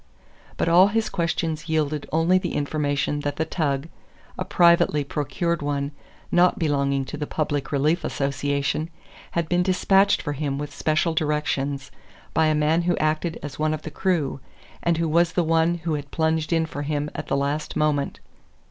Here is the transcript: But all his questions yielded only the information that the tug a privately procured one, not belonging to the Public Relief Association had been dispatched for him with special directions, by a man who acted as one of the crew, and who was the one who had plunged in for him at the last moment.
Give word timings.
But 0.57 0.67
all 0.67 0.87
his 0.87 1.09
questions 1.09 1.69
yielded 1.69 2.09
only 2.11 2.39
the 2.39 2.55
information 2.55 3.19
that 3.19 3.35
the 3.35 3.45
tug 3.45 3.87
a 4.35 4.43
privately 4.43 5.03
procured 5.03 5.61
one, 5.61 5.91
not 6.31 6.57
belonging 6.57 7.05
to 7.05 7.17
the 7.17 7.27
Public 7.27 7.71
Relief 7.71 8.03
Association 8.03 8.89
had 9.33 9.47
been 9.47 9.61
dispatched 9.61 10.19
for 10.19 10.33
him 10.33 10.57
with 10.57 10.73
special 10.73 11.13
directions, 11.13 11.91
by 12.33 12.47
a 12.47 12.55
man 12.55 12.81
who 12.81 12.97
acted 12.97 13.37
as 13.43 13.59
one 13.59 13.75
of 13.75 13.83
the 13.83 13.91
crew, 13.91 14.39
and 14.81 14.97
who 14.97 15.07
was 15.07 15.33
the 15.33 15.43
one 15.43 15.75
who 15.75 15.93
had 15.93 16.09
plunged 16.09 16.51
in 16.51 16.65
for 16.65 16.81
him 16.81 17.11
at 17.13 17.27
the 17.27 17.37
last 17.37 17.75
moment. 17.75 18.19